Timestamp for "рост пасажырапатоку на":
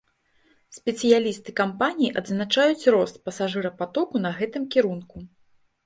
2.99-4.37